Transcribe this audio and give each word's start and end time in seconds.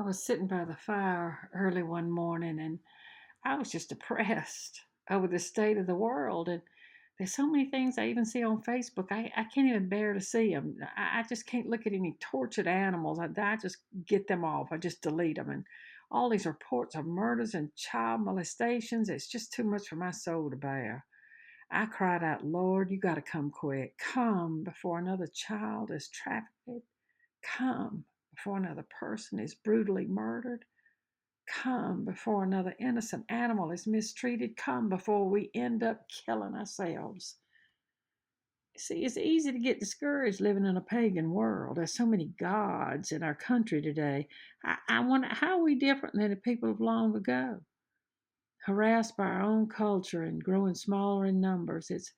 I 0.00 0.02
was 0.02 0.24
sitting 0.24 0.46
by 0.46 0.64
the 0.64 0.76
fire 0.76 1.50
early 1.54 1.82
one 1.82 2.10
morning 2.10 2.58
and 2.58 2.78
I 3.44 3.56
was 3.56 3.70
just 3.70 3.90
depressed 3.90 4.80
over 5.10 5.26
the 5.26 5.38
state 5.38 5.76
of 5.76 5.86
the 5.86 5.94
world. 5.94 6.48
And 6.48 6.62
there's 7.18 7.34
so 7.34 7.46
many 7.46 7.66
things 7.66 7.98
I 7.98 8.06
even 8.06 8.24
see 8.24 8.42
on 8.42 8.62
Facebook. 8.62 9.08
I, 9.10 9.30
I 9.36 9.44
can't 9.44 9.68
even 9.68 9.90
bear 9.90 10.14
to 10.14 10.20
see 10.22 10.54
them. 10.54 10.76
I, 10.96 11.20
I 11.20 11.24
just 11.28 11.46
can't 11.46 11.68
look 11.68 11.86
at 11.86 11.92
any 11.92 12.16
tortured 12.18 12.66
animals. 12.66 13.18
I, 13.18 13.28
I 13.42 13.58
just 13.60 13.76
get 14.06 14.26
them 14.26 14.42
off. 14.42 14.68
I 14.72 14.78
just 14.78 15.02
delete 15.02 15.36
them. 15.36 15.50
And 15.50 15.64
all 16.10 16.30
these 16.30 16.46
reports 16.46 16.94
of 16.94 17.04
murders 17.04 17.52
and 17.52 17.74
child 17.76 18.22
molestations, 18.22 19.10
it's 19.10 19.28
just 19.28 19.52
too 19.52 19.64
much 19.64 19.86
for 19.86 19.96
my 19.96 20.12
soul 20.12 20.48
to 20.48 20.56
bear. 20.56 21.04
I 21.70 21.84
cried 21.84 22.24
out, 22.24 22.42
Lord, 22.42 22.90
you 22.90 22.98
got 22.98 23.16
to 23.16 23.22
come 23.22 23.50
quick. 23.50 23.98
Come 23.98 24.64
before 24.64 24.98
another 24.98 25.26
child 25.26 25.90
is 25.90 26.08
trafficked. 26.08 26.86
Come 27.42 28.06
before 28.40 28.56
another 28.56 28.86
person 28.98 29.38
is 29.38 29.54
brutally 29.54 30.06
murdered. 30.06 30.64
Come 31.62 32.04
before 32.04 32.44
another 32.44 32.74
innocent 32.80 33.24
animal 33.28 33.70
is 33.70 33.86
mistreated. 33.86 34.56
Come 34.56 34.88
before 34.88 35.28
we 35.28 35.50
end 35.54 35.82
up 35.82 36.06
killing 36.24 36.54
ourselves. 36.54 37.36
See, 38.78 39.04
it's 39.04 39.18
easy 39.18 39.52
to 39.52 39.58
get 39.58 39.80
discouraged 39.80 40.40
living 40.40 40.64
in 40.64 40.76
a 40.76 40.80
pagan 40.80 41.32
world. 41.32 41.76
There's 41.76 41.94
so 41.94 42.06
many 42.06 42.30
gods 42.38 43.12
in 43.12 43.22
our 43.22 43.34
country 43.34 43.82
today. 43.82 44.26
I, 44.64 44.76
I 44.88 45.00
wonder 45.00 45.28
how 45.30 45.58
are 45.58 45.62
we 45.62 45.74
different 45.74 46.14
than 46.14 46.30
the 46.30 46.36
people 46.36 46.70
of 46.70 46.80
long 46.80 47.14
ago? 47.16 47.58
Harassed 48.64 49.16
by 49.16 49.24
our 49.24 49.42
own 49.42 49.68
culture 49.68 50.22
and 50.22 50.42
growing 50.42 50.74
smaller 50.74 51.26
in 51.26 51.40
numbers, 51.40 51.90
it's 51.90 52.12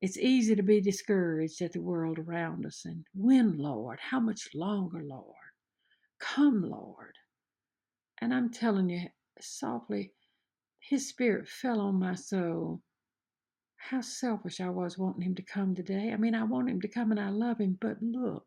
it's 0.00 0.16
easy 0.16 0.56
to 0.56 0.62
be 0.62 0.80
discouraged 0.80 1.60
at 1.60 1.72
the 1.72 1.82
world 1.82 2.18
around 2.18 2.64
us. 2.64 2.84
And 2.86 3.04
when, 3.14 3.58
Lord? 3.58 3.98
How 4.00 4.20
much 4.20 4.48
longer, 4.54 5.02
Lord? 5.02 5.49
Come, 6.20 6.62
Lord. 6.62 7.16
And 8.20 8.32
I'm 8.32 8.50
telling 8.50 8.90
you 8.90 9.08
softly, 9.40 10.12
His 10.78 11.08
Spirit 11.08 11.48
fell 11.48 11.80
on 11.80 11.98
my 11.98 12.14
soul. 12.14 12.82
How 13.76 14.02
selfish 14.02 14.60
I 14.60 14.68
was 14.68 14.98
wanting 14.98 15.22
Him 15.22 15.34
to 15.36 15.42
come 15.42 15.74
today. 15.74 16.12
I 16.12 16.16
mean, 16.16 16.34
I 16.34 16.44
want 16.44 16.68
Him 16.68 16.80
to 16.82 16.88
come 16.88 17.10
and 17.10 17.18
I 17.18 17.30
love 17.30 17.58
Him, 17.58 17.78
but 17.80 18.02
look 18.02 18.46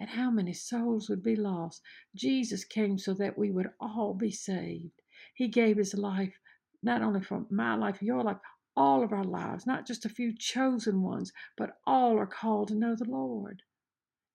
at 0.00 0.08
how 0.08 0.30
many 0.30 0.52
souls 0.52 1.08
would 1.08 1.22
be 1.22 1.36
lost. 1.36 1.82
Jesus 2.14 2.64
came 2.64 2.98
so 2.98 3.14
that 3.14 3.36
we 3.36 3.50
would 3.50 3.70
all 3.80 4.14
be 4.14 4.30
saved. 4.30 5.02
He 5.34 5.48
gave 5.48 5.76
His 5.76 5.94
life, 5.94 6.38
not 6.82 7.02
only 7.02 7.20
for 7.20 7.46
my 7.50 7.74
life, 7.74 8.00
your 8.00 8.22
life, 8.22 8.38
all 8.76 9.02
of 9.02 9.12
our 9.12 9.24
lives, 9.24 9.66
not 9.66 9.86
just 9.86 10.04
a 10.04 10.08
few 10.08 10.32
chosen 10.38 11.02
ones, 11.02 11.32
but 11.56 11.78
all 11.86 12.16
are 12.18 12.26
called 12.26 12.68
to 12.68 12.74
know 12.74 12.94
the 12.94 13.10
Lord. 13.10 13.62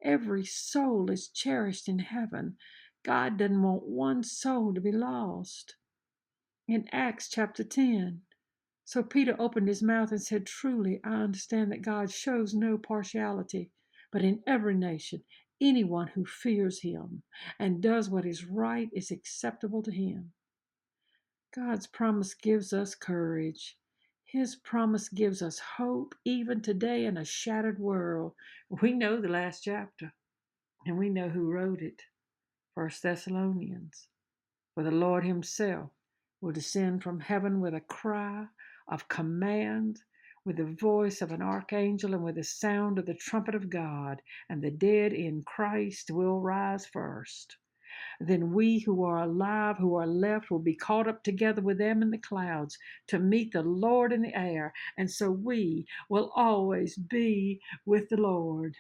Every 0.01 0.45
soul 0.45 1.09
is 1.09 1.27
cherished 1.27 1.87
in 1.87 1.99
heaven. 1.99 2.57
God 3.03 3.37
doesn't 3.37 3.61
want 3.61 3.83
one 3.83 4.23
soul 4.23 4.73
to 4.73 4.81
be 4.81 4.91
lost. 4.91 5.75
In 6.67 6.87
Acts 6.91 7.29
chapter 7.29 7.63
10, 7.63 8.21
so 8.83 9.03
Peter 9.03 9.35
opened 9.39 9.67
his 9.67 9.83
mouth 9.83 10.11
and 10.11 10.21
said, 10.21 10.45
Truly, 10.45 11.01
I 11.03 11.23
understand 11.23 11.71
that 11.71 11.81
God 11.81 12.11
shows 12.11 12.53
no 12.53 12.77
partiality, 12.77 13.71
but 14.11 14.23
in 14.23 14.43
every 14.47 14.75
nation, 14.75 15.23
anyone 15.59 16.07
who 16.07 16.25
fears 16.25 16.81
him 16.81 17.23
and 17.59 17.81
does 17.81 18.09
what 18.09 18.25
is 18.25 18.45
right 18.45 18.89
is 18.93 19.11
acceptable 19.11 19.83
to 19.83 19.91
him. 19.91 20.33
God's 21.55 21.87
promise 21.87 22.33
gives 22.33 22.73
us 22.73 22.95
courage. 22.95 23.77
His 24.29 24.57
promise 24.57 25.07
gives 25.07 25.41
us 25.41 25.57
hope 25.57 26.13
even 26.25 26.61
today 26.61 27.05
in 27.05 27.15
a 27.15 27.23
shattered 27.23 27.79
world. 27.79 28.35
We 28.81 28.91
know 28.91 29.21
the 29.21 29.29
last 29.29 29.63
chapter, 29.63 30.13
and 30.85 30.97
we 30.97 31.07
know 31.09 31.29
who 31.29 31.49
wrote 31.49 31.81
it. 31.81 32.01
First 32.75 33.03
Thessalonians. 33.03 34.09
For 34.73 34.83
the 34.83 34.91
Lord 34.91 35.23
Himself 35.23 35.91
will 36.41 36.51
descend 36.51 37.03
from 37.03 37.21
heaven 37.21 37.61
with 37.61 37.73
a 37.73 37.79
cry 37.79 38.47
of 38.89 39.07
command, 39.07 40.03
with 40.43 40.57
the 40.57 40.75
voice 40.75 41.21
of 41.21 41.31
an 41.31 41.41
archangel, 41.41 42.13
and 42.13 42.21
with 42.25 42.35
the 42.35 42.43
sound 42.43 42.99
of 42.99 43.05
the 43.05 43.15
trumpet 43.15 43.55
of 43.55 43.69
God, 43.69 44.21
and 44.49 44.61
the 44.61 44.71
dead 44.71 45.13
in 45.13 45.43
Christ 45.43 46.11
will 46.11 46.41
rise 46.41 46.85
first. 46.85 47.55
Then 48.19 48.53
we 48.53 48.79
who 48.79 49.03
are 49.03 49.23
alive, 49.23 49.77
who 49.77 49.95
are 49.95 50.07
left, 50.07 50.51
will 50.51 50.59
be 50.59 50.75
caught 50.75 51.07
up 51.07 51.23
together 51.23 51.61
with 51.61 51.77
them 51.77 52.01
in 52.01 52.11
the 52.11 52.17
clouds 52.17 52.77
to 53.07 53.19
meet 53.19 53.53
the 53.53 53.63
Lord 53.63 54.13
in 54.13 54.21
the 54.21 54.35
air. 54.37 54.73
And 54.97 55.09
so 55.09 55.31
we 55.31 55.87
will 56.09 56.31
always 56.35 56.95
be 56.97 57.61
with 57.85 58.09
the 58.09 58.17
Lord. 58.17 58.75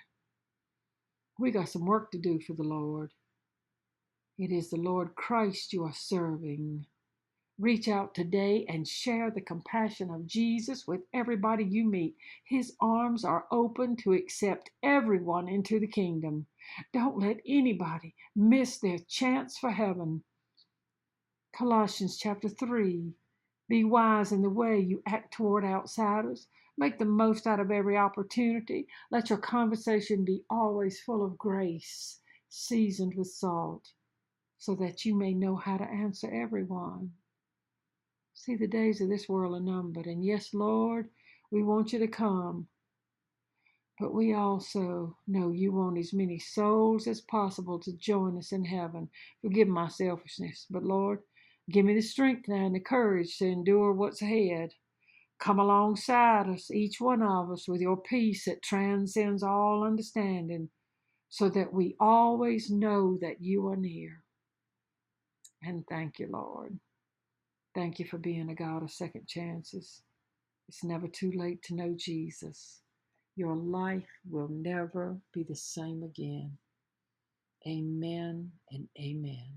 We 1.39 1.51
got 1.51 1.69
some 1.69 1.85
work 1.85 2.11
to 2.11 2.19
do 2.19 2.39
for 2.39 2.53
the 2.53 2.63
Lord. 2.63 3.11
It 4.37 4.51
is 4.51 4.69
the 4.69 4.77
Lord 4.77 5.15
Christ 5.15 5.73
you 5.73 5.83
are 5.83 5.93
serving. 5.93 6.85
Reach 7.59 7.87
out 7.87 8.13
today 8.13 8.65
and 8.69 8.87
share 8.87 9.31
the 9.31 9.41
compassion 9.41 10.11
of 10.11 10.27
Jesus 10.27 10.87
with 10.87 11.01
everybody 11.13 11.63
you 11.63 11.89
meet. 11.89 12.15
His 12.43 12.73
arms 12.81 13.25
are 13.25 13.45
open 13.51 13.95
to 13.97 14.13
accept 14.13 14.69
everyone 14.83 15.47
into 15.47 15.79
the 15.79 15.87
kingdom. 15.87 16.45
Don't 16.93 17.19
let 17.19 17.37
anybody 17.47 18.15
miss 18.35 18.77
their 18.77 18.99
chance 19.07 19.57
for 19.57 19.71
heaven. 19.71 20.23
Colossians 21.55 22.17
chapter 22.17 22.49
3. 22.49 23.13
Be 23.69 23.83
wise 23.83 24.31
in 24.31 24.41
the 24.41 24.49
way 24.49 24.79
you 24.79 25.01
act 25.05 25.33
toward 25.33 25.65
outsiders. 25.65 26.47
Make 26.77 26.99
the 26.99 27.05
most 27.05 27.47
out 27.47 27.59
of 27.59 27.71
every 27.71 27.97
opportunity. 27.97 28.87
Let 29.11 29.29
your 29.29 29.39
conversation 29.39 30.23
be 30.23 30.43
always 30.49 31.01
full 31.01 31.25
of 31.25 31.37
grace, 31.37 32.19
seasoned 32.49 33.15
with 33.15 33.27
salt, 33.27 33.89
so 34.59 34.75
that 34.75 35.03
you 35.03 35.15
may 35.15 35.33
know 35.33 35.55
how 35.55 35.77
to 35.77 35.83
answer 35.83 36.29
everyone. 36.31 37.11
See, 38.35 38.55
the 38.55 38.67
days 38.67 39.01
of 39.01 39.09
this 39.09 39.27
world 39.27 39.55
are 39.55 39.59
numbered. 39.59 40.05
And 40.05 40.23
yes, 40.23 40.53
Lord, 40.53 41.09
we 41.49 41.63
want 41.63 41.91
you 41.91 41.99
to 41.99 42.07
come. 42.07 42.67
But 43.99 44.13
we 44.13 44.33
also 44.33 45.17
know 45.27 45.51
you 45.51 45.71
want 45.73 45.97
as 45.97 46.13
many 46.13 46.39
souls 46.39 47.07
as 47.07 47.21
possible 47.21 47.79
to 47.79 47.97
join 47.97 48.37
us 48.37 48.51
in 48.51 48.65
heaven. 48.65 49.09
Forgive 49.41 49.67
my 49.67 49.87
selfishness, 49.87 50.67
but 50.69 50.83
Lord, 50.83 51.19
give 51.71 51.85
me 51.85 51.95
the 51.95 52.01
strength 52.01 52.47
now 52.47 52.65
and 52.65 52.75
the 52.75 52.79
courage 52.79 53.37
to 53.37 53.45
endure 53.47 53.93
what's 53.93 54.21
ahead. 54.21 54.71
Come 55.39 55.59
alongside 55.59 56.47
us, 56.47 56.71
each 56.71 56.99
one 56.99 57.23
of 57.23 57.51
us, 57.51 57.67
with 57.67 57.81
your 57.81 57.97
peace 57.97 58.45
that 58.45 58.61
transcends 58.63 59.43
all 59.43 59.83
understanding, 59.83 60.69
so 61.29 61.49
that 61.49 61.73
we 61.73 61.95
always 61.99 62.69
know 62.69 63.17
that 63.21 63.41
you 63.41 63.67
are 63.67 63.75
near. 63.75 64.23
And 65.63 65.85
thank 65.89 66.19
you, 66.19 66.27
Lord. 66.31 66.79
Thank 67.75 67.99
you 67.99 68.05
for 68.05 68.17
being 68.17 68.49
a 68.49 68.55
God 68.55 68.83
of 68.83 68.91
second 68.91 69.27
chances. 69.27 70.01
It's 70.69 70.83
never 70.83 71.07
too 71.07 71.31
late 71.35 71.63
to 71.63 71.75
know 71.75 71.95
Jesus. 71.97 72.81
Your 73.37 73.55
life 73.55 74.09
will 74.29 74.49
never 74.49 75.17
be 75.33 75.43
the 75.43 75.55
same 75.55 76.03
again. 76.03 76.57
Amen 77.67 78.51
and 78.71 78.89
amen. 78.99 79.53